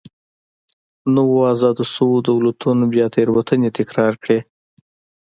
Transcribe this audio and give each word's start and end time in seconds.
نویو 1.15 1.41
ازاد 1.53 1.77
شویو 1.91 2.25
دولتونو 2.29 2.83
بیا 2.93 3.05
تېروتنې 3.15 3.69
تکرار 3.77 4.13
کړې. 4.23 4.39